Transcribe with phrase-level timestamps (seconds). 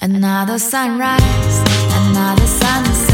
[0.00, 1.58] Another sunrise,
[1.92, 3.07] another sunset.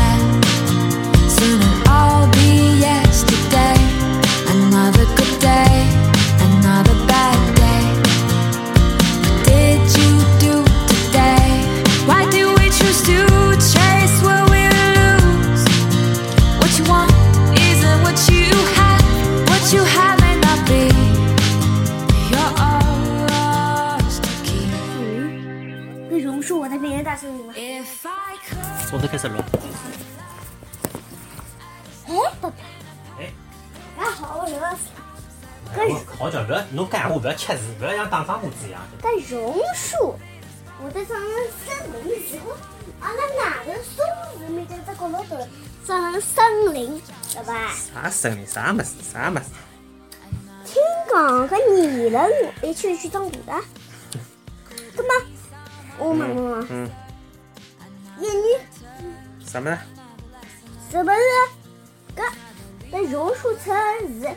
[28.95, 29.41] 从头开始录。
[32.07, 32.55] 哎，爸爸，
[33.19, 33.33] 哎，
[33.97, 35.02] 还好，我热死了。
[35.89, 38.80] 我靠叫不要侬讲话不要吃字，不要像打仗母子一样。
[39.02, 40.15] 跟榕树，
[40.80, 41.29] 我在上面
[41.66, 42.52] 森林时候，
[43.01, 44.07] 阿拉哪个松
[44.38, 45.45] 树面在这角落头
[45.85, 47.02] 上森林，
[47.33, 47.73] 对吧？
[47.74, 48.47] 啥森林？
[48.47, 48.95] 啥么子？
[49.02, 49.47] 啥么子？
[50.65, 50.80] 听
[51.13, 52.30] 讲个女人
[52.63, 53.65] 一去去长大的，
[54.95, 55.27] 对吗？
[55.99, 56.88] 我问问啊，嗯，
[58.21, 58.43] 一女
[59.55, 59.79] 什么呢？
[60.91, 61.16] 是不是
[62.16, 62.29] 搿
[62.91, 64.28] 在榕树侧是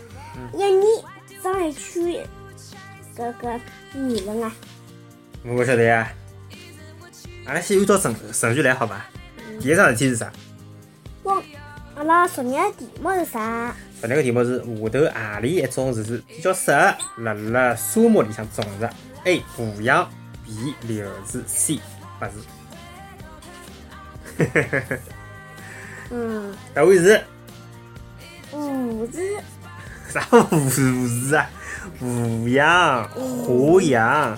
[0.54, 1.04] 一年
[1.42, 2.24] 长一圈
[3.18, 3.60] 搿个
[3.94, 4.52] 女人啊？
[5.44, 6.14] 我不晓得呀。
[7.48, 9.08] 阿拉先按照顺顺序来，好吧？
[9.60, 10.32] 第一桩事体是啥？
[11.24, 11.42] 我
[11.96, 13.76] 阿拉昨日题目是啥？
[14.00, 18.88] 昨日个题目是下头何里一种树是比较适合辣辣沙漠里向种植
[19.24, 19.42] ？A.
[19.56, 20.08] 胡杨
[20.46, 20.76] B.
[20.84, 21.80] 柳树 C.
[22.20, 22.36] 柏树。
[26.10, 27.26] 嗯，答案是
[28.54, 29.22] 五字
[30.10, 30.82] 啥胡树
[31.36, 31.50] 啊？
[32.00, 34.38] 胡杨、花杨。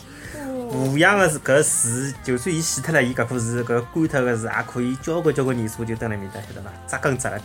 [0.71, 6.71] 五胡杨个是搿树，就算伊死脱了，伊搿棵树搿干脱个树也可以交关交关年数就蹲辣面搭，晓得伐？
[6.87, 7.43] 扎根扎辣盖。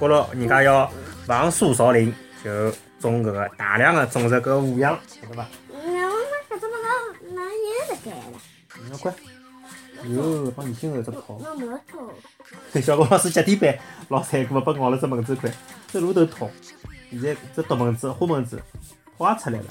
[0.00, 0.90] 觉着人家要
[1.26, 5.46] 防树少林，就种搿个大量个种植搿个胡杨，晓得伐？
[5.70, 6.88] 那我们搿种哪
[7.34, 8.22] 哪也得改了？
[8.90, 9.12] 侬乖，
[10.08, 11.40] 哟，帮眼睛后只跑。
[12.80, 15.50] 小高老师脚底板老残酷，被咬了只蚊子块，
[15.92, 16.50] 这路头痛。
[17.10, 18.60] 现在这毒蚊子、花蚊子
[19.16, 19.64] 跑也出来了，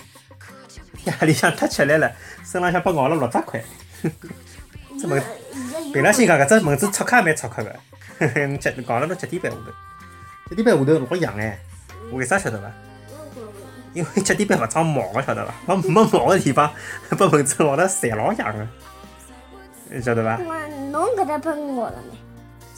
[1.06, 2.12] 夜里向太吃力了，
[2.46, 3.64] 身浪向被咬了六只块。
[5.00, 5.22] 这蚊
[5.92, 7.72] 平常心讲，搿只蚊子出壳也蛮出壳个，
[8.58, 9.66] 脚咬了侬脚底板下头，
[10.50, 11.60] 脚底板下头老痒哎，
[12.12, 12.72] 为啥晓得伐？
[13.94, 15.76] 因为脚底板勿长毛个，晓得伐？
[15.76, 16.72] 没没毛个地方
[17.18, 18.68] 被蚊子咬了侪老痒个，
[20.00, 20.40] 晓得伐？
[20.46, 20.56] 我
[20.92, 22.18] 侬搿搭喷我了没？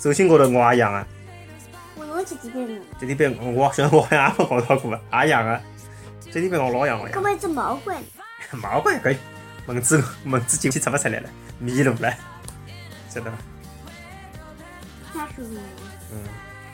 [0.01, 1.05] 手心高头我也痒啊。
[1.95, 2.81] 我侬去几遍了？
[2.99, 5.61] 脚底板我好像我好像也没搞到过，也痒啊。
[6.31, 8.05] 脚底板我老痒个呀搿，么一只毛怪呢？
[8.53, 9.15] 毛怪搿
[9.67, 11.29] 蚊子蚊子进去出勿出来了，
[11.59, 12.13] 迷路了，
[13.09, 13.37] 晓得伐？
[15.13, 15.61] 太舒服了。
[16.11, 16.17] 嗯，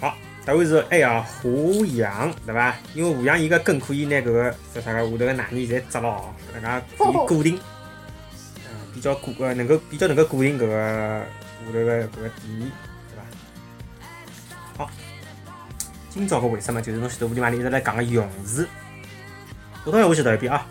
[0.01, 2.75] 好，答案是 A 啊，胡杨，对伐？
[2.94, 6.21] 因为胡杨伊个根可以拿搿个叫啥个下头个奶泥侪扎牢，
[6.56, 7.59] 搿能介可以固定，嗯，
[9.00, 11.26] 比较固呃能够比较能够固定搿个下
[11.68, 12.70] 头个搿个地，
[13.08, 13.24] 对伐？
[14.78, 14.92] 好，
[16.10, 18.66] 今朝个为什么就是侬前头屋里嘛，一直来讲个榕树。
[19.86, 20.68] 普通闲话去读一遍啊。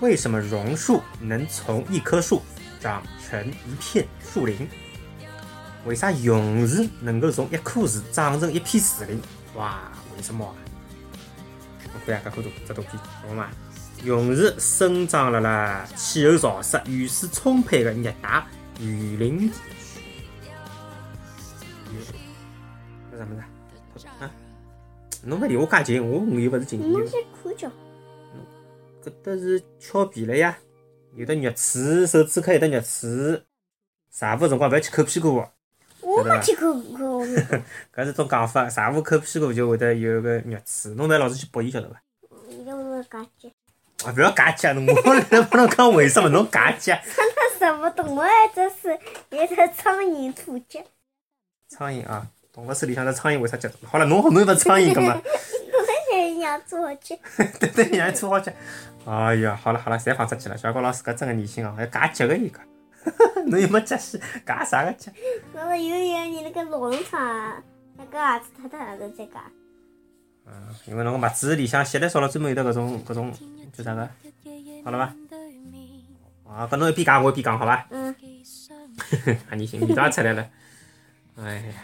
[0.00, 2.42] 为什么榕树能从一棵树
[2.80, 4.66] 长成一片树林？
[5.84, 9.20] 为啥榕树能够从一棵树长成一片树林？
[9.54, 9.80] 哇，
[10.16, 10.56] 为什么啊？
[11.92, 13.50] 我看下搿幅图，这图片，懂了吗？
[14.04, 18.46] 榕树生长辣辣气候潮湿、雨水充沛的热带
[18.80, 19.54] 雨林地
[22.04, 22.14] 区。
[23.10, 23.34] 那啥物
[23.98, 24.10] 事啊？
[24.20, 24.30] 啊？
[25.24, 26.80] 侬勿离我介近，我我又勿是近。
[26.80, 27.68] 侬先看叫，
[29.02, 30.56] 搿搭是翘皮了呀，
[31.14, 33.44] 有的肉刺，手指口有的肉刺。
[34.12, 35.50] 茶壶辰光勿要去抠屁股哦，
[36.00, 37.24] 我没去抠抠。
[37.92, 38.68] 搿是种讲法。
[38.68, 42.00] 茶壶抠屁股就会得有个肉刺，侬勿要老是去拨伊，晓得伐？
[44.12, 47.00] 勿要假假，侬 我来帮侬讲为什么侬假假？
[47.16, 48.20] 那什么动物？
[48.54, 48.98] 这是
[49.30, 50.84] 一只苍蝇吐结。
[51.68, 53.70] 苍蝇啊，动物手里向的苍蝇为啥结？
[53.84, 55.20] 好了，侬侬又勿苍蝇个嘛？
[55.22, 57.18] 我在人家做结，
[57.58, 58.52] 对对，人家搓好结。
[59.06, 60.56] 哎呀，好了好了，侪放出去了。
[60.56, 62.60] 小高老师搿真个念心哦，要假脚个伊个，
[63.46, 65.12] 侬又没脚死，假啥个脚？
[65.52, 67.62] 那么有一个你那个老农场，
[67.96, 69.42] 那个儿子太太的在干。
[70.86, 73.32] 因为侬个袜子里向吸力少了，专门有得搿种搿种
[73.72, 74.08] 叫啥个？
[74.84, 75.14] 好了伐？
[76.52, 77.86] 啊，搿侬一边讲我一边讲，好伐？
[77.90, 78.14] 嗯，
[79.48, 80.48] 哈 你心味道也出来了。
[81.38, 81.74] 哎呀，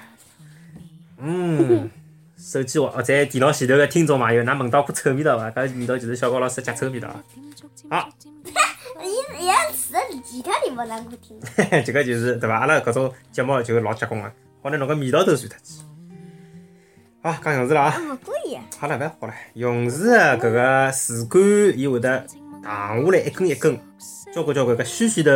[1.18, 1.90] 嗯，
[2.38, 5.50] 手机或在电脑前头个听众朋友，㑚闻到股臭味道伐？
[5.50, 7.22] 搿味道就是小高老师脚臭味道啊。
[7.90, 8.08] 好，
[10.24, 11.38] 其他地方哪个听？
[11.84, 12.56] 这个就是对伐？
[12.58, 14.32] 阿拉搿种节目就老结棍个，
[14.62, 15.82] 好拿侬个味道都传脱去。
[17.22, 17.94] 好，讲样子了啊。
[18.78, 19.34] 好了，勿要好了。
[19.54, 21.40] 榕树的搿个树干，
[21.78, 22.24] 伊会得
[22.62, 23.78] 荡下来一根一根，
[24.34, 25.30] 交关交关个须须头，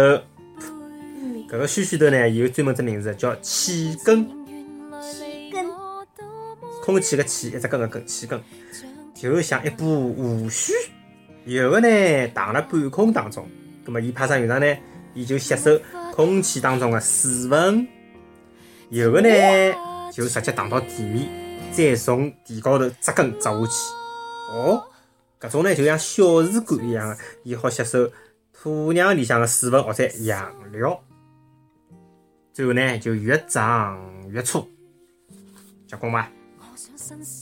[1.48, 4.26] 搿个须须头呢有专门只名字叫气根，
[5.00, 5.66] 气根，
[6.82, 8.40] 空气个气，一只根个根，气根，
[9.14, 10.72] 就像一部胡须，
[11.44, 13.46] 有个呢荡辣半空当中，
[13.84, 14.76] 葛末伊派啥用场呢？
[15.14, 15.80] 伊就吸收
[16.12, 17.88] 空气当中的水分，
[18.90, 19.28] 有个呢
[20.12, 21.26] 就直接荡到地面，
[21.76, 23.72] 再从地高头扎根扎下去。
[24.50, 24.82] 哦，
[25.38, 28.10] 搿种呢就像小树干一样的，伊好吸收
[28.52, 31.00] 土壤里向的水分或者养料，
[32.52, 34.00] 最后呢就越长
[34.30, 34.66] 越粗，
[35.86, 36.30] 结棍伐？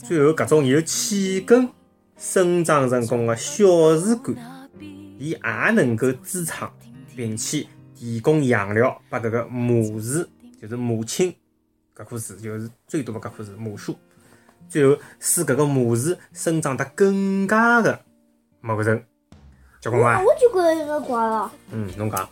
[0.05, 1.69] 最后搿种由气根
[2.17, 3.65] 生长成功的小
[3.97, 4.35] 树干，
[5.17, 6.69] 伊也能够支撑。
[7.17, 7.65] 并且
[7.95, 10.27] 提供养料拨搿个母树，
[10.61, 11.33] 就是母亲
[11.95, 13.95] 搿棵树，就是最大的搿棵树母树。
[14.67, 17.99] 最后使搿个母树生长得更加的
[18.61, 19.01] 茂盛，
[19.79, 20.21] 结棍伐？
[20.21, 22.27] 我就觉着有个怪了，嗯，侬讲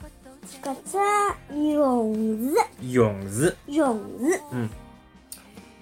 [0.62, 0.98] 搿只
[1.56, 2.16] 勇
[2.50, 2.56] 士。
[2.82, 3.56] 勇士。
[3.68, 4.70] 勇士，嗯，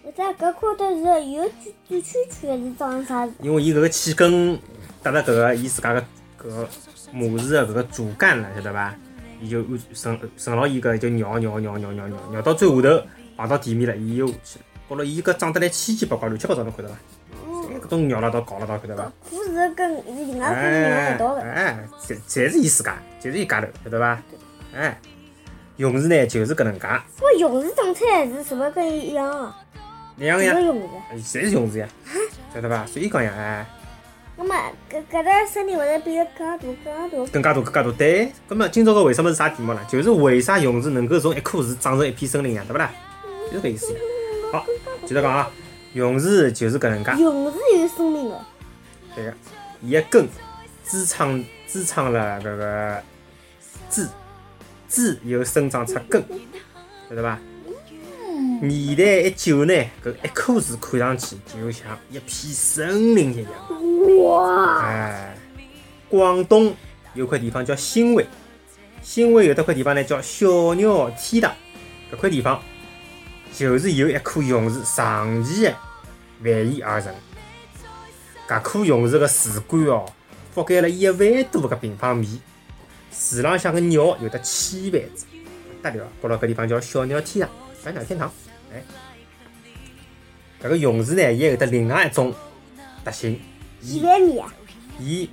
[0.06, 1.52] 搿只搿块头是有转
[1.88, 3.34] 转圈圈，是长啥子？
[3.42, 4.60] 因为伊搿个气根
[5.02, 6.02] 搭了搿个伊自家个
[6.40, 6.70] 搿个
[7.12, 8.94] 母树的搿个主干了，晓得伐？
[9.42, 13.04] 伊就按顺顺牢伊搿就绕绕绕绕绕绕绕到最下头
[13.36, 14.66] 碰到地面了，伊又下去了。
[14.96, 16.98] 觉着伊搿长得来千奇百怪，乱七八糟，侬看到伐？
[17.74, 19.12] 哎，搿种绕了到搞了到，看到伐？
[19.30, 21.42] 可是跟另外可能另外一道的。
[21.42, 24.22] 哎，侪侪是伊自家，侪是伊家头，晓得伐？
[24.76, 25.00] 哎，
[25.78, 26.88] 勇士呢就是搿能介，
[27.22, 29.58] 我勇士长出来是什么跟伊一样啊？
[30.18, 31.40] 两样呀，什么榕树？
[31.40, 31.88] 侪是勇士呀，
[32.54, 32.86] 晓得伐？
[32.86, 33.66] 所以讲呀，哎。
[34.38, 34.56] 那么
[34.92, 37.32] 搿搿搭森林会得变得更加大、更加大。
[37.32, 38.32] 更加大、更加大，对。
[38.48, 39.80] 葛末今朝个为什么是啥题目呢？
[39.88, 42.92] 就是为啥勇士能够从一棵树长成一片森林呀，对勿啦？
[43.52, 44.00] 就是搿意思呀。
[44.52, 44.66] 好，
[45.06, 45.50] 接着讲啊，
[45.94, 47.12] 榕树就是搿能介。
[47.12, 48.46] 榕树有生命的。
[49.16, 49.34] 对个，
[49.82, 50.28] 伊个根
[50.86, 53.04] 支撑支撑了搿个
[53.90, 54.08] 枝，
[54.90, 56.22] 枝又生长出根，
[57.10, 57.40] 晓得伐？
[58.62, 63.52] 年代一久呢，搿一棵树看上去就像一片森林一样。
[64.24, 64.82] 哇！
[64.84, 65.38] 哎，
[66.10, 66.76] 广东
[67.14, 68.28] 有块地方叫新会，
[69.02, 71.52] 新会有得块地方呢叫小鸟天堂。
[72.12, 72.62] 搿块地方
[73.54, 75.72] 就是由一棵榕树长期的
[76.44, 77.14] 繁衍而成。
[78.48, 80.06] 搿棵榕树个树干哦，
[80.56, 82.42] 覆盖了一万多个平方米，
[83.12, 85.26] 树浪向个鸟有的千万只，
[85.82, 86.08] 不得了。
[86.22, 88.32] 觉着搿地方叫小鸟天堂，小鸟天堂。
[88.74, 88.84] 哎，
[90.62, 92.34] 搿个榕树呢，也有得另外一种
[93.06, 93.40] 特性。
[93.82, 94.54] 几万米啊！
[95.00, 95.30] 伊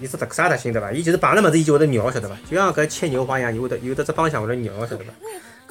[0.00, 0.90] 伊是特啥特性对伐？
[0.92, 2.36] 伊就是碰了物事，伊就会得绕，晓得伐？
[2.48, 5.12] 就像搿吃牛花一样，伊会得有的只方向会得绕，晓得伐？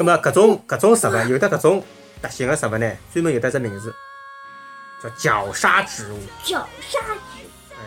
[0.01, 1.83] 葛末搿种搿种植物，有的搿种
[2.23, 3.93] 特性个植物呢，专门有得只名字，
[5.01, 6.19] 叫绞杀植物。
[6.43, 7.81] 绞杀植，哎，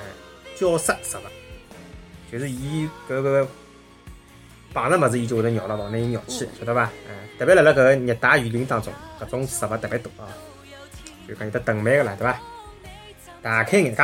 [0.56, 1.22] 绞杀植物，
[2.30, 3.48] 就是伊搿个
[4.72, 6.82] 碰着物事，伊就会得咬了，拿伊咬去，晓得伐？
[6.82, 10.30] 哎，特别辣辣搿个热带雨林当中，搿种植物特别多啊，
[11.26, 12.40] 就讲有得藤蔓个啦，对伐？
[13.42, 14.02] 打开眼界。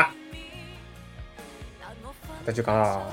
[2.45, 3.07] 搿就讲了，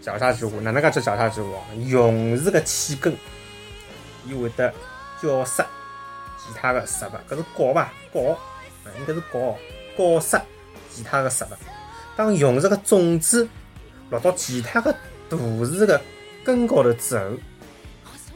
[0.00, 1.62] 绞杀植物哪能介叫绞杀植物哦？
[1.90, 3.14] 榕树个气根，
[4.26, 4.72] 伊会得
[5.20, 5.66] 绞杀
[6.38, 7.92] 其他的植物，搿是搞伐？
[8.12, 8.20] 搞，
[8.98, 9.56] 应该是搞，
[9.96, 10.42] 搞杀
[10.90, 11.48] 其他的植物。
[12.16, 13.48] 当榕树个种子
[14.10, 14.92] 落到其他的
[15.28, 16.00] 大树的
[16.44, 17.24] 根高头之后，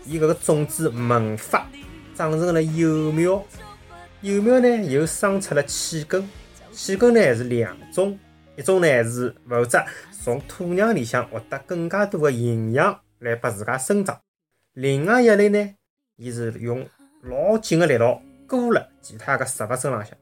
[0.04, 1.66] 伊搿个种子萌发，
[2.14, 3.42] 长成了幼苗，
[4.20, 6.28] 幼苗呢又生出了气根，
[6.72, 8.18] 气根呢是两种。
[8.56, 9.82] 一种呢是负责
[10.22, 14.20] 从土壤里向获得更加多的营养来拨自家生长，
[14.74, 15.74] 另外一类呢，
[16.20, 16.86] 伊是用
[17.22, 20.14] 老紧个力道箍了其他个植物身浪向，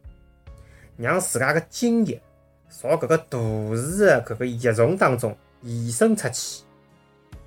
[0.97, 2.23] 让自家个精液
[2.71, 6.63] 朝搿个大树的搿个叶丛当中延伸出去，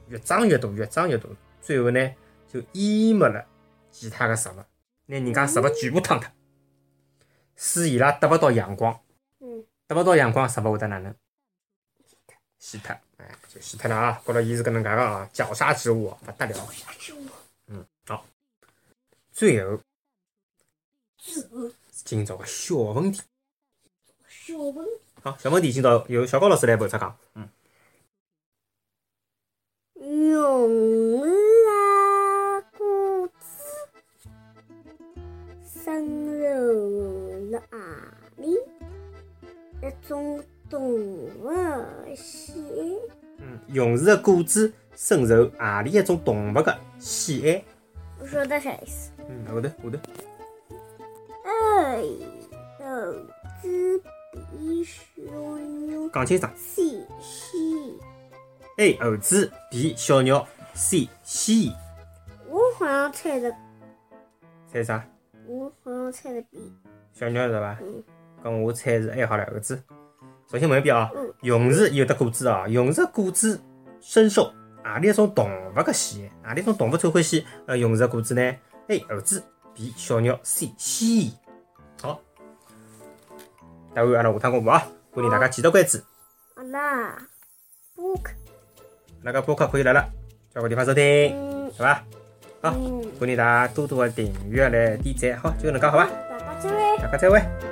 [0.09, 1.29] 越长越大，越长越大，
[1.61, 2.13] 最后呢
[2.49, 3.41] 就淹没了
[3.89, 4.55] 其他个植物，
[5.05, 6.29] 拿人家植物全部吞脱，
[7.55, 8.99] 使伊拉得勿到阳光。
[9.87, 11.15] 得勿到阳光，植物会得哪能？
[12.59, 14.21] 死脱，哎，就死脱了啊！
[14.25, 16.53] 觉着伊是搿能介个啊，绞杀植物，勿得了。
[19.41, 19.81] 嗯，好。
[21.17, 21.71] 最后，
[22.05, 23.23] 今朝个小问题。
[24.27, 24.91] 小问题。
[25.23, 27.17] 好，小问题，今朝由小高老师来负责讲。
[27.33, 27.49] 嗯。
[29.95, 31.25] 榕树
[31.71, 33.41] 啊，果子
[35.83, 38.53] 生柔了啊里？
[39.81, 41.49] 一种动物
[42.15, 43.17] 喜爱。
[43.39, 47.65] 嗯，勇士的果子深受何里一种动物的喜爱？
[48.19, 49.09] 我晓得啥意思。
[49.51, 49.97] 嗯，后头后头。
[51.43, 52.01] 哎，
[52.79, 53.13] 猴
[53.61, 55.21] 子比小
[55.59, 56.09] 鸟。
[56.13, 56.51] 讲清爽。
[56.55, 57.99] 细细。
[58.77, 61.73] A 猴子比小鸟细细。
[62.79, 63.53] 好像猜的，
[64.71, 65.05] 猜啥？
[65.45, 66.73] 我好像猜的 B。
[67.13, 67.77] 小鸟是伐？
[67.81, 68.03] 嗯
[68.43, 69.83] 咁我猜是 A 好了，搿个字。
[70.49, 73.61] 首先问一遍啊嗯，勇士有的果子啊，勇士果子
[73.99, 74.51] 深受
[74.83, 76.49] 何里一种动物个喜爱？
[76.49, 78.55] 何里一种动物最欢喜呃勇士的果子呢
[78.91, 79.41] ？A 猴子
[79.73, 81.33] ，B 小鸟，C 蜥蜴。
[82.01, 82.19] 好，
[83.95, 85.97] 答案阿拉下趟公布啊，欢迎大家继续关注。
[86.53, 87.17] 好啦
[87.95, 88.31] ，book，
[89.21, 90.09] 那个播客可以来了，
[90.53, 92.03] 交个地方收听，好吧？
[92.61, 96.09] 好，嗯，欢迎大家多多的订阅来点赞，好，就搿能介好吧？
[96.29, 96.97] 大家再会。
[96.97, 97.70] 大家再会。